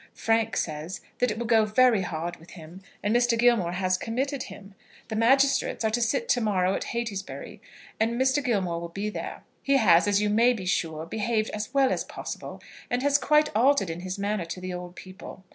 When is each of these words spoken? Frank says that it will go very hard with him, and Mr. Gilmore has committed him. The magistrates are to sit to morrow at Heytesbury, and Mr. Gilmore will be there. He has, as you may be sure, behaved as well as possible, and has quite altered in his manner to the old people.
Frank 0.15 0.57
says 0.57 1.01
that 1.19 1.29
it 1.29 1.37
will 1.37 1.45
go 1.45 1.63
very 1.63 2.01
hard 2.01 2.37
with 2.37 2.49
him, 2.53 2.81
and 3.03 3.15
Mr. 3.15 3.37
Gilmore 3.37 3.73
has 3.73 3.99
committed 3.99 4.41
him. 4.41 4.73
The 5.09 5.15
magistrates 5.15 5.85
are 5.85 5.91
to 5.91 6.01
sit 6.01 6.27
to 6.29 6.41
morrow 6.41 6.73
at 6.73 6.85
Heytesbury, 6.85 7.61
and 7.99 8.19
Mr. 8.19 8.43
Gilmore 8.43 8.81
will 8.81 8.89
be 8.89 9.11
there. 9.11 9.43
He 9.61 9.77
has, 9.77 10.07
as 10.07 10.19
you 10.19 10.31
may 10.31 10.53
be 10.53 10.65
sure, 10.65 11.05
behaved 11.05 11.51
as 11.51 11.71
well 11.71 11.91
as 11.91 12.03
possible, 12.03 12.59
and 12.89 13.03
has 13.03 13.19
quite 13.19 13.55
altered 13.55 13.91
in 13.91 13.99
his 13.99 14.17
manner 14.17 14.45
to 14.45 14.59
the 14.59 14.73
old 14.73 14.95
people. 14.95 15.43